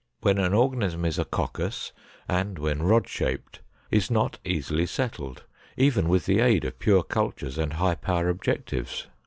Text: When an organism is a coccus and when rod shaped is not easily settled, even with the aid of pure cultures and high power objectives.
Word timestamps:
When 0.21 0.39
an 0.39 0.51
organism 0.55 1.05
is 1.05 1.19
a 1.19 1.25
coccus 1.25 1.91
and 2.27 2.57
when 2.57 2.81
rod 2.81 3.07
shaped 3.07 3.59
is 3.91 4.09
not 4.09 4.39
easily 4.43 4.87
settled, 4.87 5.43
even 5.77 6.09
with 6.09 6.25
the 6.25 6.39
aid 6.39 6.65
of 6.65 6.79
pure 6.79 7.03
cultures 7.03 7.59
and 7.59 7.73
high 7.73 7.93
power 7.93 8.27
objectives. 8.27 9.05